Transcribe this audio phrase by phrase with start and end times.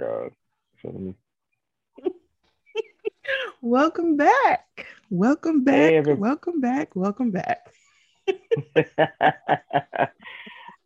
[0.00, 0.30] God.
[0.82, 1.14] So let me-
[3.62, 4.86] Welcome back.
[5.10, 6.04] Welcome back.
[6.06, 6.94] Hey, welcome back.
[6.96, 7.72] Welcome back.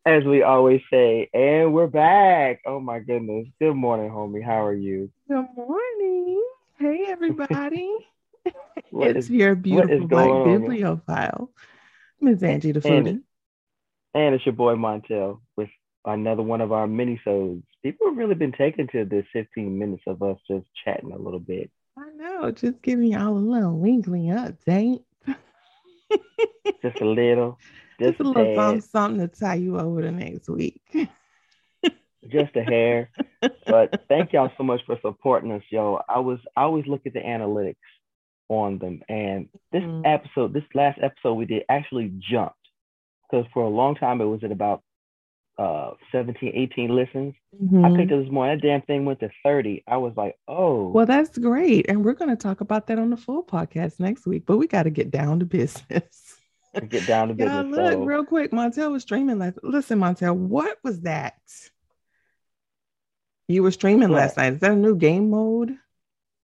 [0.05, 2.61] As we always say, and we're back.
[2.67, 3.47] Oh my goodness.
[3.61, 4.45] Good morning, homie.
[4.45, 5.11] How are you?
[5.29, 6.43] Good morning.
[6.79, 7.91] Hey, everybody.
[8.91, 11.51] It's is- your beautiful black bibliophile,
[12.23, 12.43] Ms.
[12.43, 13.23] Angie the And-
[14.15, 15.69] and it's your boy Montel with
[16.07, 17.67] another one of our mini-sodes.
[17.83, 21.41] People have really been taking to this 15 minutes of us just chatting a little
[21.41, 21.71] bit.
[21.97, 25.03] I know, just giving y'all a little winkly update.
[26.83, 27.59] Just a little.
[28.01, 30.83] Just Just a little something, something to tie you over the next week.
[32.31, 33.11] just a hair.
[33.67, 36.01] But thank y'all so much for supporting us, yo.
[36.09, 37.75] I was I always look at the analytics
[38.49, 40.03] on them, and this Mhm.
[40.07, 42.55] episode, this last episode we did actually jumped
[43.29, 44.83] because for a long time it was at about
[45.59, 47.35] uh 17, 18 listens.
[47.53, 47.97] I Mhm.
[47.97, 48.57] picked it this morning.
[48.59, 49.83] That damn thing went to 30.
[49.89, 51.87] I was like, oh, Well, that's great.
[51.89, 54.69] And we're going to talk about that on the full podcast next week, but we
[54.69, 56.41] got to get down to business.
[56.89, 58.53] get down to business Yeah, look, so, real quick.
[58.53, 59.59] Montel was streaming last.
[59.65, 61.35] Listen, Montel, what was that?
[63.49, 64.17] You were streaming What?
[64.19, 64.53] last night.
[64.55, 65.77] Is that a new game mode?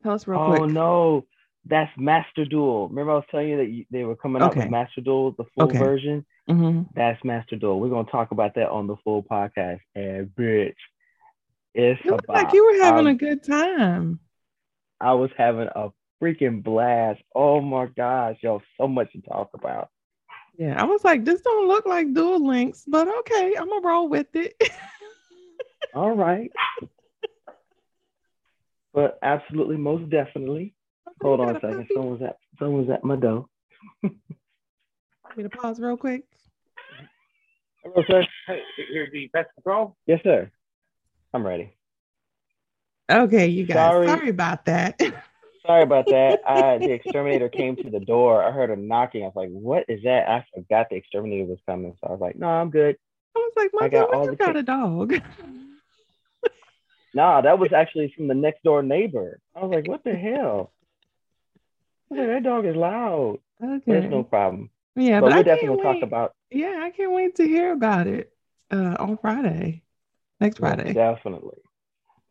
[0.02, 0.72] Tell us real oh quick.
[0.72, 1.26] no,
[1.66, 2.90] that's Master Duel.
[2.90, 5.44] Remember I was telling you that you, they were coming out with Master Duel, the
[5.56, 5.78] full Okay.
[5.78, 6.26] version.
[6.50, 6.88] Mhm.
[6.96, 7.80] That's Master Duel.
[7.80, 9.80] We're gonna talk about that on the full podcast.
[9.96, 10.76] And bitch,
[11.74, 12.36] it's You look about.
[12.44, 14.20] like you were having a good time.
[15.00, 15.90] I was having a
[16.22, 17.22] freaking blast.
[17.34, 19.90] Oh my gosh, yo, so much to talk about.
[20.58, 24.08] Yeah, I was like, this don't look like Duel Links, but okay, I'm gonna roll
[24.10, 24.54] with it.
[25.96, 26.52] All right.
[28.94, 30.74] but absolutely, most definitely.
[31.22, 31.88] Hold on a second.
[31.94, 33.48] Someone's at someone's at my door.
[35.36, 36.26] Want Me to pause real quick.
[37.84, 38.24] Hello, sir.
[38.46, 39.96] Hey, here's the pest control.
[40.06, 40.52] Yes, sir.
[41.34, 41.74] I'm ready.
[43.12, 43.94] Okay, you guys.
[43.94, 44.08] Sorry.
[44.10, 45.02] Sorry, about that.
[45.66, 46.42] Sorry about that.
[46.46, 48.44] I, the exterminator came to the door.
[48.44, 49.24] I heard a knocking.
[49.24, 52.22] I was like, "What is that?" I forgot the exterminator was coming, so I was
[52.22, 52.96] like, "No, I'm good."
[53.36, 54.60] I was like, I got Montel, you got kids.
[54.60, 55.14] a dog.
[57.16, 59.40] Nah, that was actually from the next door neighbor.
[59.56, 60.74] I was like, "What the hell?"
[62.12, 63.40] I was like, that dog is loud.
[63.60, 63.92] But Okay.
[63.94, 64.70] it's no problem.
[64.96, 65.84] Yeah, but but, I definitely wait.
[65.84, 68.32] talk about Yeah, I can't wait to hear about it
[68.72, 69.84] uh, on Friday,
[70.40, 70.94] next Yeah, Friday.
[70.94, 71.58] definitely.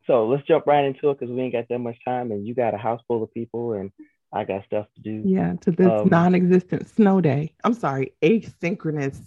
[0.07, 2.55] So let's jump right into it because we ain't got that much time, and you
[2.55, 3.91] got a house full of people, and
[4.33, 5.23] I got stuff to do.
[5.29, 7.55] Yeah, to this Um, non-existent snow day.
[7.65, 9.21] I'm sorry, asynchronous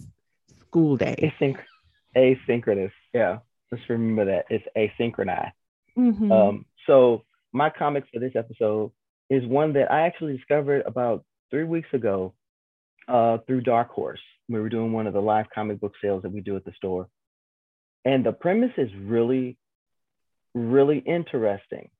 [0.60, 1.16] school day.
[1.40, 1.64] Asynch-
[2.16, 2.92] asynchronous.
[3.14, 3.38] Yeah,
[3.70, 5.52] let's remember that it's asynchronous.
[5.96, 6.30] Mhm.
[6.30, 8.92] Um, so my comic for this episode
[9.30, 12.34] is one that I actually discovered about three weeks ago
[13.08, 14.20] uh, through Dark Horse.
[14.48, 16.72] We were doing one of the live comic book sales that we do at the
[16.76, 17.08] store.
[18.04, 19.56] And the premise is really,
[20.54, 21.90] really interesting.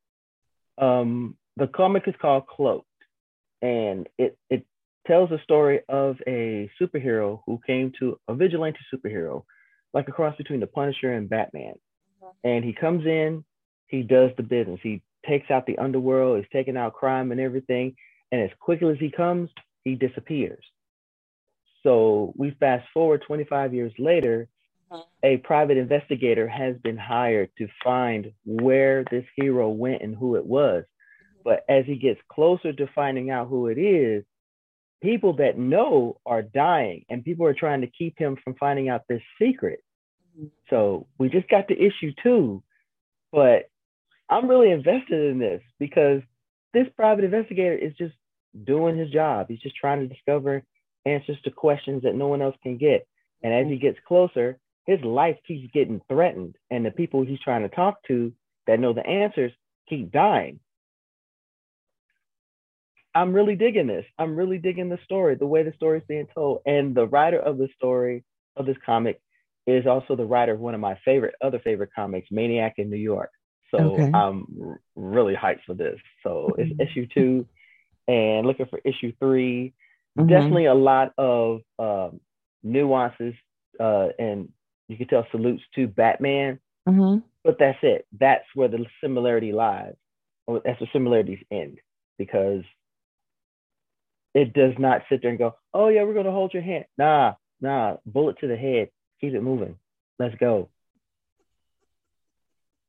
[0.79, 2.87] Um, the comic is called Cloaked,
[3.63, 4.65] and it, it
[5.07, 9.45] tells the story of a superhero who came to a vigilante superhero,
[9.95, 11.75] like a cross between the Punisher and Batman.
[12.45, 13.45] And he comes in,
[13.89, 14.81] he does the business.
[14.83, 17.97] He takes out the underworld, he's taking out crime and everything.
[18.31, 19.51] And as quickly as he comes,
[19.85, 20.65] he disappears.
[21.87, 24.49] So we fast forward 25 years later,
[24.91, 25.05] uh-huh.
[25.23, 30.45] a private investigator has been hired to find where this hero went and who it
[30.45, 30.83] was.
[30.83, 31.43] Mm-hmm.
[31.45, 34.25] But as he gets closer to finding out who it is,
[35.01, 39.03] people that know are dying and people are trying to keep him from finding out
[39.09, 39.79] this secret.
[40.37, 40.49] Mm-hmm.
[40.71, 42.65] So we just got to issue two,
[43.31, 43.71] but
[44.29, 46.23] I'm really invested in this because
[46.75, 48.15] this private investigator is just
[48.65, 49.47] doing his job.
[49.49, 50.65] He's just trying to discover
[51.07, 53.07] answers to questions that no one else can get.
[53.43, 56.57] And as he gets closer, his life keeps getting threatened.
[56.71, 58.33] And the people he's trying to talk to
[58.67, 59.53] that know the answers
[59.89, 60.61] keep dying.
[63.15, 64.05] I'm really digging this.
[64.19, 66.61] I'm really digging the story, the way the story is being told.
[66.67, 68.25] And the writer of the story
[68.57, 69.21] of this comic
[69.67, 72.97] is also the writer of one of my favorite other favorite comics, Maniac in New
[72.97, 73.31] York.
[73.71, 74.11] So Okay.
[74.13, 75.99] I'm really hyped for this.
[76.23, 76.81] So it's Mhm.
[76.81, 77.47] issue two
[78.07, 79.73] and looking for issue 3
[80.17, 80.29] Mhm.
[80.29, 82.21] Definitely a lot of um,
[82.63, 83.35] nuances
[83.79, 84.51] uh, and
[84.89, 86.59] you can tell salutes to Batman,
[86.89, 87.23] Mhm.
[87.45, 88.07] but that's it.
[88.19, 89.95] That's where the similarity lies.
[90.47, 91.79] Or that's where similarities end
[92.19, 92.63] because
[94.35, 96.85] it does not sit there and go, oh yeah, we're gonna hold your hand.
[96.99, 98.91] Nah, nah, bullet to the head,
[99.21, 99.79] keep it moving.
[100.19, 100.69] Let's go.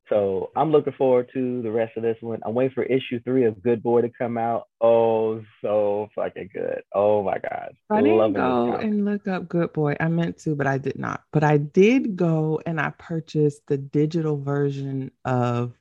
[0.08, 2.40] So I'm looking forward to the rest of this one.
[2.44, 4.68] I'm waiting for issue three of Good Boy to come out.
[4.80, 6.82] Oh, so fucking good.
[6.94, 7.74] Oh my god.
[7.90, 9.96] I didn't Loving go and look up Good Boy.
[10.00, 11.24] I meant to, but I did not.
[11.30, 15.74] But I did go and I purchased the digital version of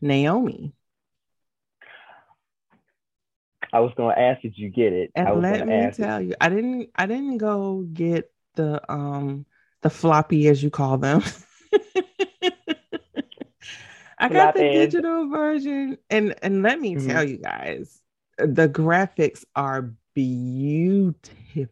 [0.00, 0.74] Naomi.
[3.72, 5.10] I was going to ask, did you get it?
[5.16, 9.46] And I was let me tell you, I didn't I didn't go get the um
[9.80, 11.22] the floppy as you call them.
[14.22, 17.06] I got the digital version and and let me Mhm.
[17.06, 18.00] tell you guys,
[18.38, 21.66] the graphics are beautiful.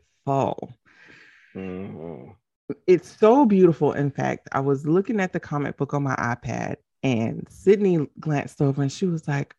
[1.54, 2.34] Mhm.
[2.86, 3.92] It's so beautiful.
[3.92, 8.60] In fact, I was looking at the comic book on my iPad and Sydney glanced
[8.62, 9.54] over and she was like,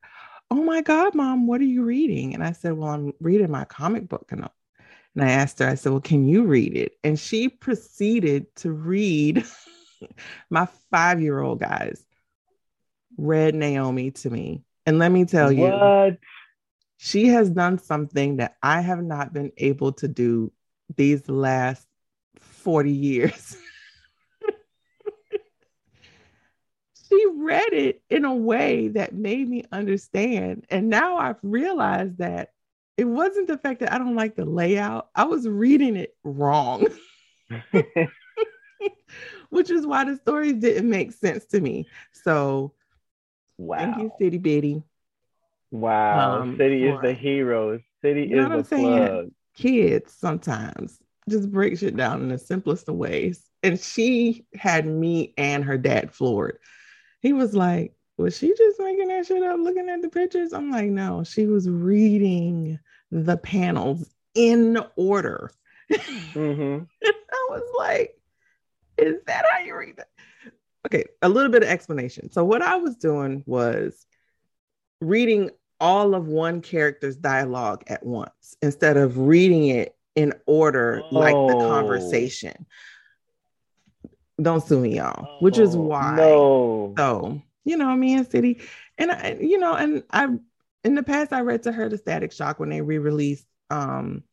[0.49, 2.33] Oh my God, mom, what are you reading?
[2.33, 4.31] And I said, Well, I'm reading my comic book.
[4.31, 4.49] And, I-
[5.15, 6.93] and I asked her, I said, Well, can you read it?
[7.03, 9.45] And she proceeded to read
[10.49, 12.05] my five year old guys,
[13.17, 14.63] read Naomi to me.
[14.85, 16.17] And let me tell you, What?
[16.97, 20.51] she has done something that I have not been able to do
[20.95, 21.87] these last
[22.39, 23.57] 40 years.
[27.09, 30.65] she read it in a way that made me understand.
[30.69, 32.53] And now I've realized that
[32.97, 36.85] it wasn't the fact that I don't like the layout, I was reading it wrong,
[39.49, 41.87] which is why the stories didn't make sense to me.
[42.11, 42.73] So
[43.57, 43.77] wow.
[43.77, 44.83] thank you, City Bitty.
[45.71, 46.41] Wow.
[46.41, 47.79] Um, City is the hero.
[48.01, 49.07] City You know what I'm is the saying?
[49.07, 49.31] plug.
[49.55, 50.99] kids sometimes
[51.29, 53.45] just break shit down in the simplest of ways.
[53.63, 56.57] And she had me and her dad floored.
[57.21, 60.51] He was like, Was she just making that shit up looking at the pictures?
[60.53, 62.79] I'm like, No, she was reading
[63.11, 65.51] the panels in order.
[66.33, 68.19] hmm I was like,
[68.97, 70.09] Is that how you read that?
[70.85, 72.31] Okay, a little bit of explanation.
[72.31, 74.05] So, what I was doing was
[74.99, 81.35] reading all of one character's dialogue at once instead of reading it in order like
[81.47, 81.67] the Oh.
[81.67, 82.65] conversation.
[84.41, 86.15] Don't sue me, y'all, which is Oh, why.
[86.15, 86.93] No.
[86.97, 88.61] So, you know, me and City,
[88.97, 90.27] and I, you know, and I,
[90.83, 94.23] in the past, I read to her the Static Shock when they re-released um,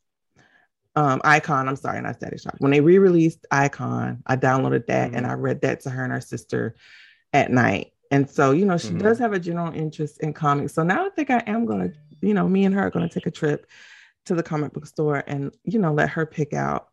[0.98, 1.68] um, Icon.
[1.68, 2.56] I'm sorry, not Static Shock.
[2.58, 5.30] When they re-released Icon, I downloaded that and Mhm.
[5.30, 6.74] I read that to her and her sister
[7.32, 7.92] at night.
[8.10, 8.98] And so, you know, she Mhm.
[8.98, 10.72] does have a general interest in comics.
[10.74, 13.26] So now I think I am gonna, you know, me and her are gonna take
[13.26, 13.66] a trip
[14.24, 16.88] to the comic book store and, you know, let her pick out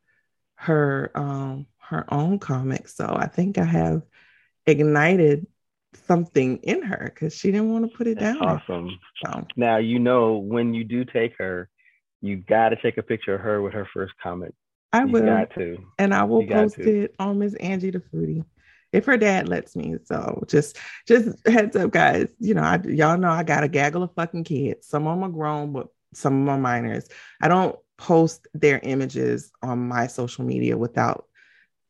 [0.57, 2.95] her um her own comics.
[2.95, 4.03] So I think I have
[4.67, 5.47] ignited
[6.07, 8.59] something in her because she didn't want to put it That's down.
[8.59, 8.99] awesome.
[9.23, 11.69] So Now you know when you do take her,
[12.25, 14.53] you got to take a picture of her with her first comment.
[14.93, 15.77] I You will, got to.
[15.99, 18.45] and I will you post it on Miss Angie the Foodie
[18.93, 19.95] if her dad lets me.
[20.05, 20.77] So just
[21.07, 22.27] just heads up, guys.
[22.39, 24.87] You know, I, y'all know I got a gaggle of fucking kids.
[24.87, 27.07] Some of them are grown, but some of them are minors.
[27.41, 31.25] I don't post their images on my social media without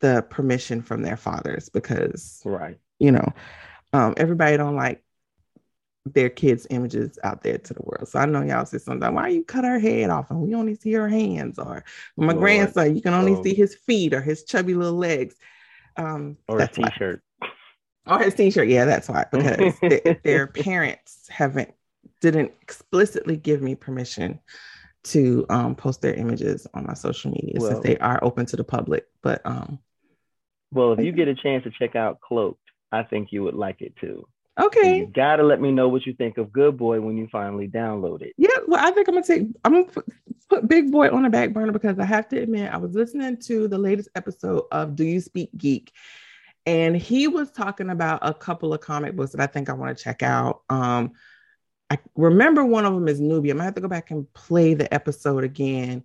[0.01, 2.77] the permission from their fathers because Right.
[2.99, 3.33] you know,
[3.93, 5.03] um, everybody don't like
[6.05, 8.07] their kids' images out there to the world.
[8.07, 10.75] So I know y'all say sometimes, why you cut her head off and we only
[10.75, 11.57] see her hands?
[11.57, 11.83] Or
[12.15, 12.37] my Lord.
[12.37, 13.43] grandson, you can only Oh.
[13.43, 15.35] see his feet or his chubby little legs.
[15.97, 17.23] Um, Or his t-shirt.
[18.05, 18.67] Or his t-shirt.
[18.67, 19.25] Yeah, that's why.
[19.31, 21.73] Because th- their parents haven't
[22.21, 24.39] didn't explicitly give me permission
[25.05, 28.55] to um, post their images on my social media Well- since they are open to
[28.55, 29.05] the public.
[29.23, 29.79] But um,
[30.71, 32.61] Well, if you get a chance to check out Cloaked,
[32.91, 34.27] I think you would like it too.
[34.57, 34.99] And okay.
[34.99, 37.67] you got to let me know what you think of Good Boy when you finally
[37.67, 38.33] download it.
[38.37, 39.47] Yeah, well, I think I'm gonna take.
[39.63, 40.05] I'm gonna put,
[40.49, 43.37] put Big Boy on the back burner because I have to admit I was listening
[43.41, 45.91] to the latest episode of Do You Speak Geek,
[46.65, 49.97] and he was talking about a couple of comic books that I think I want
[49.97, 50.61] to check out.
[50.69, 51.11] Um,
[51.89, 53.53] I remember one of them is Nubia.
[53.53, 56.03] I might have to go back and play the episode again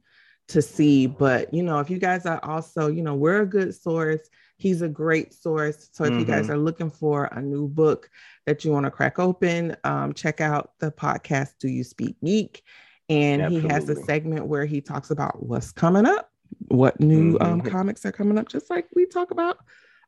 [0.50, 1.06] to see.
[1.06, 4.28] But you know, if you guys are also, you know, we're a good source.
[4.56, 5.88] He's a great source.
[5.92, 6.50] So if you guys Mhm.
[6.50, 8.10] are looking for a new book
[8.46, 12.62] that you want to crack open, um, check out the podcast Do You Speak Geek?
[13.08, 16.30] And he has a segment where he talks about what's coming up,
[16.68, 17.70] what new um, Mhm.
[17.70, 19.58] comics are coming up, just like we talk about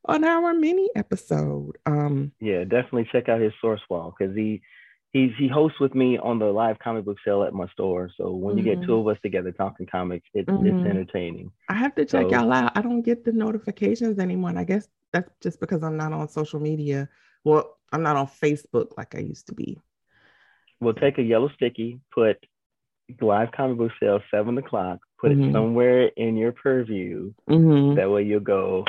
[0.04, 1.78] on our mini episode.
[1.86, 4.62] Um, Yeah, definitely check out his source wall because he
[5.12, 8.10] he's he hosts with me on the live comic book sale at my store.
[8.16, 8.66] So when you Mhm.
[8.80, 10.66] get two of us together talking comics, it's Mhm.
[10.66, 11.52] it's entertaining.
[11.68, 12.76] I have to check So- y'all out.
[12.76, 14.52] I don't get the notifications anymore.
[14.56, 17.08] I guess that's just because I'm not on social media.
[17.44, 19.78] Well, I'm not on Facebook like I used to be.
[20.80, 22.44] We'll take a yellow sticky, put
[23.20, 25.48] live comic book sale seven o'clock, put Mhm.
[25.48, 27.32] it somewhere in your purview.
[27.48, 27.96] Mm-hmm.
[27.96, 28.86] That way you'll go.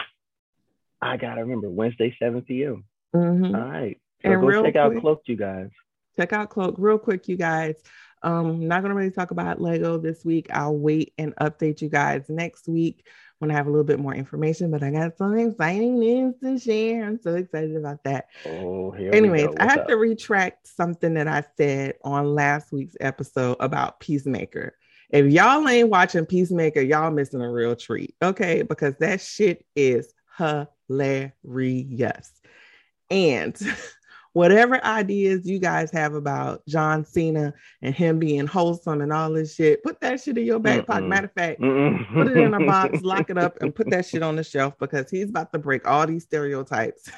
[1.02, 2.86] I gotta remember Wednesday, seven p.m.
[3.14, 3.54] Mm-hmm.
[3.54, 5.70] All right, so And go check out quick- Cloaked, you guys.
[6.16, 7.76] Check out Cloak real quick, you guys.
[8.22, 10.48] Um, not gonna really talk about Lego this week.
[10.52, 13.06] I'll wait and update you guys next week
[13.40, 16.58] when I have a little bit more information, but I got some exciting news to
[16.58, 17.04] share.
[17.04, 18.28] I'm so excited about that.
[18.46, 19.56] Oh, here Anyways, we go.
[19.60, 19.88] I have up?
[19.90, 24.78] to retract something that I said on last week's episode about Peacemaker.
[25.10, 28.62] If y'all ain't watching Peacemaker, y'all missing a real treat, okay?
[28.62, 32.32] Because that shit is hilarious.
[33.12, 33.56] And
[34.34, 39.56] whatever ideas you guys have about John Cena and him being wholesome and all this
[39.56, 41.08] shit, put that shit in your back pocket.
[41.08, 42.14] Matter of fact, Mm-mm.
[42.14, 44.74] put it in a box, lock it up, and put that shit on the shelf
[44.80, 47.10] because he's about to break all these stereotypes.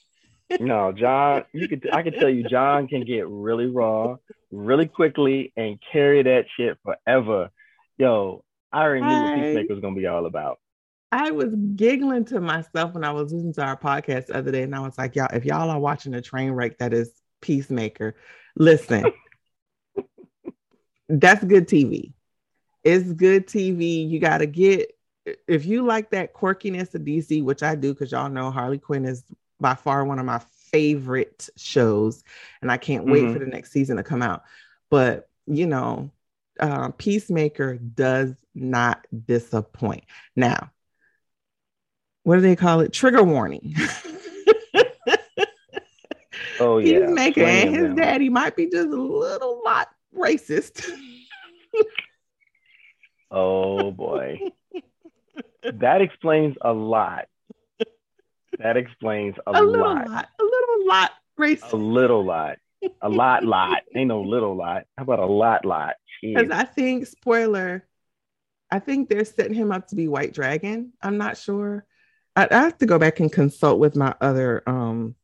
[0.60, 4.16] no, John, you could I could tell you John can get really raw
[4.50, 7.50] really quickly and carry that shit forever.
[7.98, 9.34] Yo, I already knew what.
[9.34, 10.58] Peacemaker was gonna be all about.
[11.12, 14.62] I was giggling to myself when I was listening to our podcast the other day,
[14.62, 18.16] and I was like, y'all, if y'all are watching a train wreck that is Peacemaker,
[18.56, 19.04] listen,
[21.10, 22.14] that's good TV.
[22.82, 24.08] It's good TV.
[24.08, 24.96] You got to get,
[25.46, 29.04] if you like that quirkiness of DC, which I do, because y'all know Harley Quinn
[29.04, 29.22] is
[29.60, 30.40] by far one of my
[30.70, 32.24] favorite shows,
[32.62, 33.32] and I can't wait Mhm.
[33.34, 34.44] for the next season to come out.
[34.88, 36.10] But, you know,
[36.58, 40.04] uh, Peacemaker does not disappoint.
[40.34, 40.70] Now,
[42.22, 42.92] what do they call it?
[42.92, 43.74] Trigger warning.
[46.60, 47.00] Oh yeah.
[47.00, 50.88] Peacemaker and his daddy might be just a little lot racist.
[53.34, 54.38] Oh boy.
[55.64, 57.28] that explains a lot.
[58.58, 60.06] That explains a, a little lot.
[60.06, 61.10] lot, a little lot
[61.40, 61.72] racist.
[61.72, 62.58] A little lot.
[63.00, 63.78] A lot lot.
[63.96, 64.82] Ain't no little lot.
[64.98, 65.94] How about a lot lot?
[66.20, 67.88] Because I think, spoiler,
[68.70, 70.92] I think they're setting him up to be White Dragon.
[71.00, 71.86] I'm not sure.
[72.36, 75.14] I, I have to go back and consult with my other um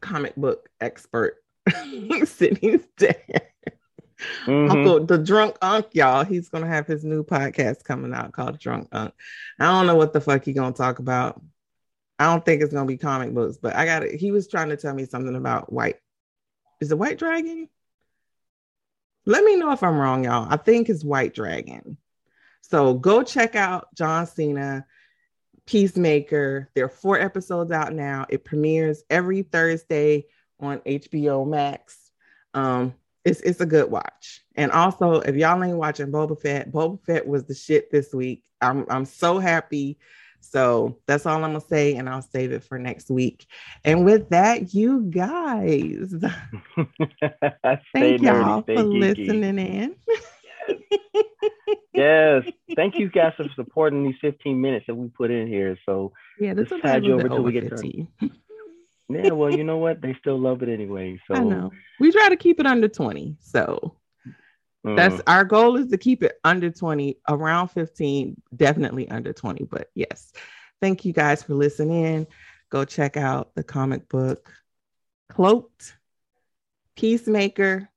[0.00, 1.36] comic book expert
[2.24, 3.42] sitting there.
[4.46, 4.70] Mhm.
[4.70, 6.24] Uncle the drunk unk, y'all.
[6.24, 9.12] He's gonna have his new podcast coming out called Drunk Unk.
[9.60, 11.40] I don't know what the fuck he gonna talk about.
[12.18, 14.18] I don't think it's gonna be comic books, but I got it.
[14.18, 15.96] He was trying to tell me something about white.
[16.80, 17.68] Is it White Dragon?
[19.26, 20.46] Let me know if I'm wrong, y'all.
[20.50, 21.98] I think it's White Dragon.
[22.62, 24.86] So go check out John Cena,
[25.66, 26.70] Peacemaker.
[26.74, 28.26] There are four episodes out now.
[28.28, 30.26] It premieres every Thursday
[30.60, 32.10] on HBO Max.
[32.54, 32.94] Um,
[33.24, 34.42] it's it's a good watch.
[34.54, 38.44] And also, if y'all ain't watching Boba Fett, Boba Fett was the shit this week.
[38.60, 39.98] I'm I'm so happy.
[40.40, 43.46] So that's all I'm gonna say, and I'll save it for next week.
[43.84, 46.14] And with that, you guys,
[47.92, 49.00] thank nerdy, y'all for geeky.
[49.00, 49.96] listening in.
[50.06, 51.22] Yes.
[52.76, 55.78] Thank you guys for supporting these 15 minutes that we put in here.
[55.86, 57.78] So Yeah, this Let's is tide you over till we get done.
[57.78, 58.08] 15.
[59.08, 60.00] yeah, well, you know what?
[60.00, 61.18] They still love it anyway.
[61.26, 61.70] So I know.
[61.98, 63.36] We try to keep it under 20.
[63.40, 63.96] So
[64.86, 69.64] mm, that's our goal is to keep it under 20, around 15, definitely under 20.
[69.64, 70.32] But yes,
[70.80, 72.26] thank you guys for listening.
[72.70, 74.52] Go check out the comic book
[75.30, 75.96] Cloaked,
[76.96, 77.88] Peacemaker,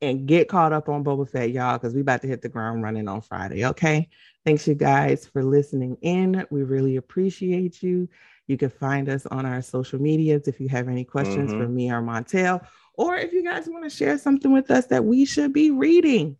[0.00, 2.82] and get caught up on Boba Fett, y'all, because we about to hit the ground
[2.82, 3.64] running on Friday.
[3.66, 4.08] Okay.
[4.44, 6.44] Thanks you guys for listening in.
[6.50, 8.08] We really appreciate you.
[8.46, 11.58] You can find us on our social medias if you have any questions Mhm.
[11.62, 15.04] for me or Montel, or if you guys want to share something with us that
[15.04, 16.36] we should be reading,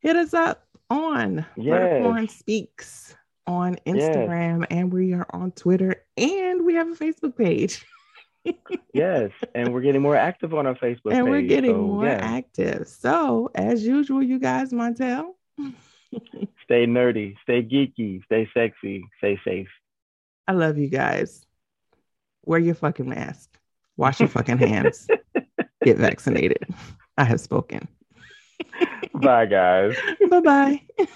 [0.00, 1.66] hit us up on Yes.
[1.66, 3.14] Blerdicorn Speaks
[3.46, 4.16] on Yes.
[4.16, 7.84] Instagram, and we are on Twitter, and we have a Facebook page,
[8.94, 11.18] yes, and we're getting more active on our Facebook page.
[11.18, 12.18] and we're getting so, more yeah.
[12.20, 12.88] active.
[12.88, 15.34] So, as usual, you guys, Montel,
[16.64, 19.68] Stay nerdy, stay geeky, stay sexy, stay safe.
[20.46, 21.46] I love you guys.
[22.44, 23.58] Wear your fucking mask.
[23.96, 25.06] Wash your fucking hands.
[25.84, 26.66] Get vaccinated.
[27.16, 27.88] I have spoken.
[29.14, 29.96] Bye, guys.
[30.28, 30.82] bye bye.